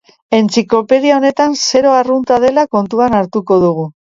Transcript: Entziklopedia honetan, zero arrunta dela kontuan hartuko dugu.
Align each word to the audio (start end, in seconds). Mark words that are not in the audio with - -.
Entziklopedia 0.35 1.17
honetan, 1.17 1.53
zero 1.73 1.93
arrunta 1.99 2.41
dela 2.47 2.67
kontuan 2.77 3.21
hartuko 3.23 3.63
dugu. 3.67 3.89